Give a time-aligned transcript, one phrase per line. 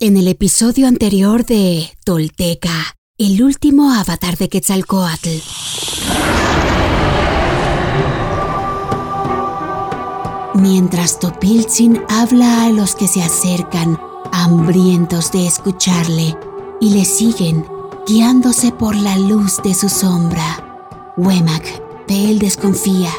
[0.00, 5.28] En el episodio anterior de Tolteca, el último avatar de Quetzalcoatl.
[10.54, 13.98] Mientras Topiltzin habla a los que se acercan,
[14.30, 16.38] hambrientos de escucharle,
[16.80, 17.66] y le siguen,
[18.06, 21.12] guiándose por la luz de su sombra.
[21.16, 23.10] Huemac de él desconfía,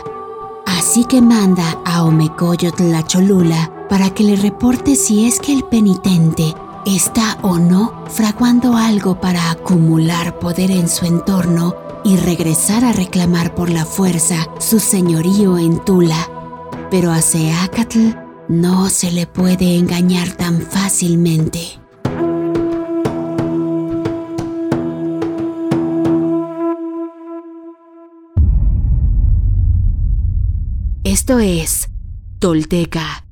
[0.66, 5.66] así que manda a Omecoyotl la Cholula para que le reporte si es que el
[5.66, 6.56] penitente
[6.96, 13.54] está o no fraguando algo para acumular poder en su entorno y regresar a reclamar
[13.56, 16.30] por la fuerza su señorío en Tula.
[16.90, 18.16] Pero a Seacatl
[18.48, 21.80] no se le puede engañar tan fácilmente.
[31.04, 31.90] Esto es
[32.40, 33.26] Tolteca,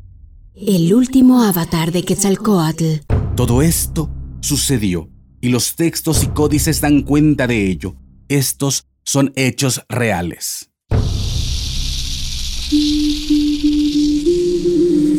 [0.56, 3.17] el último avatar de Quetzalcoatl.
[3.38, 4.10] Todo esto
[4.42, 7.96] sucedió y los textos y códices dan cuenta de ello.
[8.30, 10.72] Estos son hechos reales.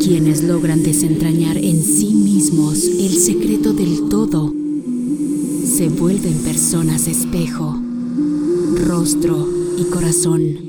[0.03, 4.53] Quienes logran desentrañar en sí mismos el secreto del todo
[5.63, 7.81] se vuelven personas espejo,
[8.85, 10.68] rostro y corazón.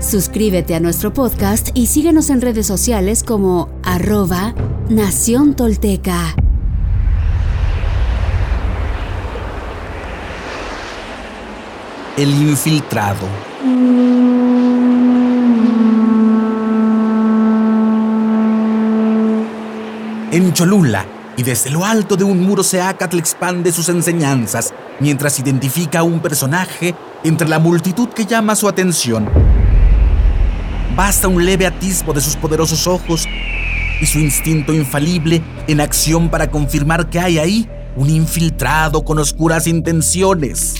[0.00, 4.54] Suscríbete a nuestro podcast y síguenos en redes sociales como arroba
[4.88, 6.36] Nación Tolteca.
[12.16, 13.26] El infiltrado.
[20.30, 26.00] En Cholula, y desde lo alto de un muro Seacatl expande sus enseñanzas mientras identifica
[26.00, 26.94] a un personaje
[27.24, 29.57] entre la multitud que llama su atención.
[30.98, 33.28] Basta un leve atisbo de sus poderosos ojos
[34.00, 39.68] y su instinto infalible en acción para confirmar que hay ahí un infiltrado con oscuras
[39.68, 40.74] intenciones.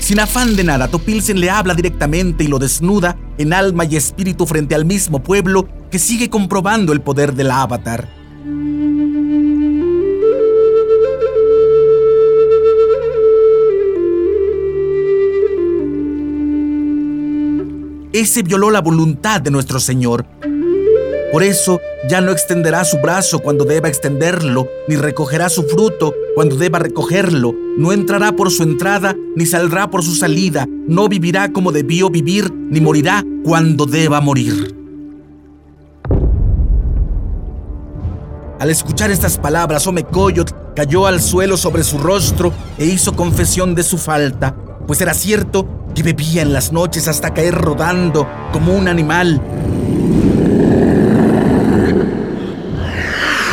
[0.00, 4.46] Sin afán de nada, Topilsen le habla directamente y lo desnuda en alma y espíritu
[4.46, 8.08] frente al mismo pueblo que sigue comprobando el poder del avatar.
[18.18, 20.26] Ese violó la voluntad de nuestro Señor.
[21.30, 21.80] Por eso
[22.10, 27.54] ya no extenderá su brazo cuando deba extenderlo, ni recogerá su fruto cuando deba recogerlo.
[27.76, 30.66] No entrará por su entrada, ni saldrá por su salida.
[30.88, 34.74] No vivirá como debió vivir, ni morirá cuando deba morir.
[38.58, 43.84] Al escuchar estas palabras, Omecoyot cayó al suelo sobre su rostro e hizo confesión de
[43.84, 44.56] su falta,
[44.88, 49.38] pues era cierto que bebía en las noches hasta caer rodando como un animal.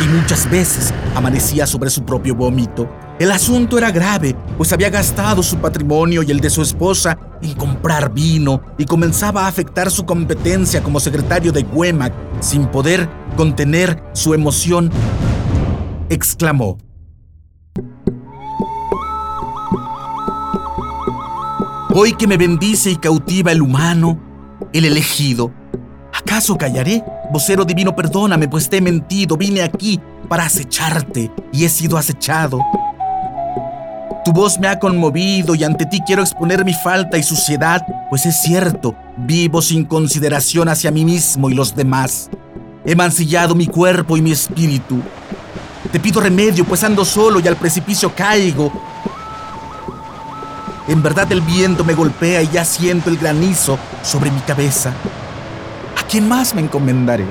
[0.02, 2.88] Y muchas veces amanecía sobre su propio vómito.
[3.18, 7.52] El asunto era grave, pues había gastado su patrimonio y el de su esposa en
[7.52, 12.14] comprar vino y comenzaba a afectar su competencia como secretario de Huemac.
[12.40, 14.90] Sin poder contener su emoción,
[16.08, 16.78] exclamó.
[21.98, 24.20] Hoy que me bendice y cautiva el humano,
[24.74, 25.50] el elegido,
[26.12, 27.02] ¿acaso callaré?
[27.32, 29.98] Vocero divino, perdóname, pues te he mentido, vine aquí
[30.28, 32.60] para acecharte y he sido acechado.
[34.26, 37.80] Tu voz me ha conmovido y ante ti quiero exponer mi falta y suciedad,
[38.10, 42.28] pues es cierto, vivo sin consideración hacia mí mismo y los demás.
[42.84, 45.00] He mancillado mi cuerpo y mi espíritu.
[45.90, 48.70] Te pido remedio, pues ando solo y al precipicio caigo.
[50.88, 54.92] En verdad el viento me golpea y ya siento el granizo sobre mi cabeza.
[56.00, 57.26] ¿A quién más me encomendaré?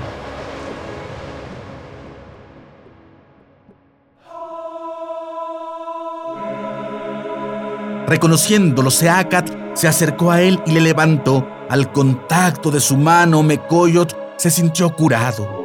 [8.08, 11.48] Reconociéndolo, Seacat se acercó a él y le levantó.
[11.70, 15.64] Al contacto de su mano, Mecoyot se sintió curado.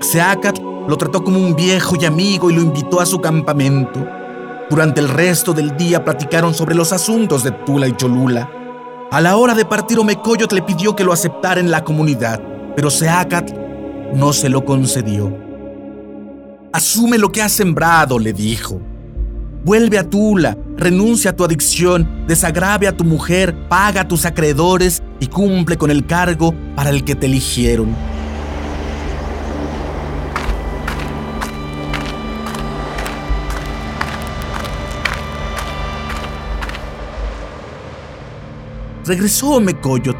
[0.00, 4.23] Seacat lo trató como un viejo y amigo y lo invitó a su campamento.
[4.70, 8.50] Durante el resto del día platicaron sobre los asuntos de Tula y Cholula.
[9.10, 12.40] A la hora de partir Omecoyot le pidió que lo aceptara en la comunidad,
[12.74, 13.52] pero Seacat
[14.14, 15.36] no se lo concedió.
[16.72, 18.80] Asume lo que has sembrado, le dijo.
[19.64, 25.02] Vuelve a Tula, renuncia a tu adicción, desagrave a tu mujer, paga a tus acreedores
[25.20, 27.94] y cumple con el cargo para el que te eligieron.
[39.06, 40.16] Regresó Mecoyot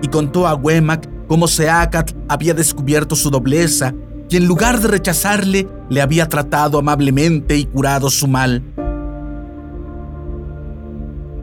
[0.00, 3.94] y contó a Huemac cómo Seacat había descubierto su dobleza
[4.30, 8.62] y en lugar de rechazarle, le había tratado amablemente y curado su mal.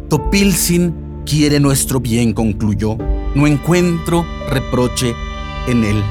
[0.10, 2.98] Topilzin quiere nuestro bien, concluyó.
[3.36, 5.14] No encuentro reproche
[5.68, 6.04] en él.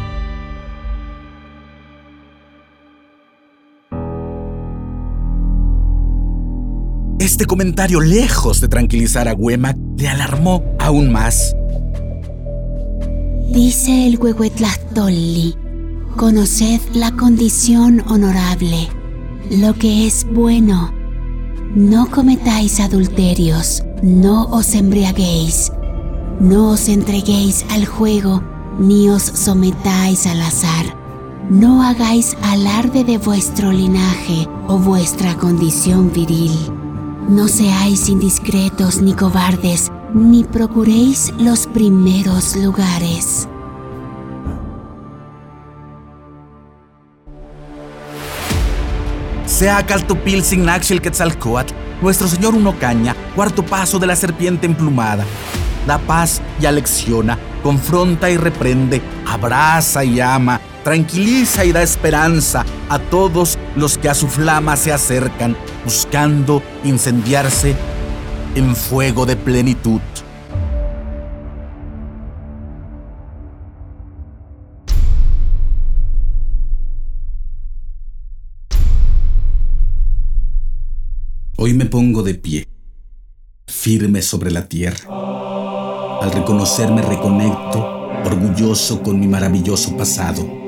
[7.19, 11.53] Este comentario, lejos de tranquilizar a Huemac, le alarmó aún más.
[13.50, 15.56] Dice el Huehuetlahtolli,
[16.17, 18.88] conoced la condición honorable,
[19.50, 20.93] lo que es bueno.
[21.75, 25.73] No cometáis adulterios, no os embriaguéis,
[26.38, 28.44] no os entreguéis al juego,
[28.79, 30.97] ni os sometáis al azar.
[31.50, 36.53] No hagáis alarde de vuestro linaje o vuestra condición viril.
[37.28, 43.46] No seáis indiscretos ni cobardes, ni procuréis los primeros lugares.
[49.44, 55.26] Sea Caltupil sin Naxil Quetzalcoatl, nuestro Señor Unocaña, cuarto paso de la serpiente emplumada.
[55.86, 62.98] Da paz y alecciona, confronta y reprende, abraza y ama, tranquiliza y da esperanza a
[62.98, 65.54] todos los que a su flama se acercan,
[65.88, 67.75] buscando incendiarse
[68.55, 70.02] en fuego de plenitud.
[81.56, 82.69] Hoy me pongo de pie,
[83.67, 85.08] firme sobre la tierra.
[86.20, 90.68] Al reconocerme reconecto, orgulloso con mi maravilloso pasado.